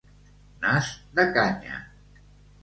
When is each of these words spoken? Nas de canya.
Nas 0.63 0.89
de 1.19 1.27
canya. 1.37 1.77